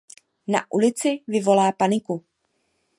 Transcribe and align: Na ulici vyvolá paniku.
Na 0.51 0.59
ulici 0.77 1.11
vyvolá 1.31 1.67
paniku. 1.79 2.15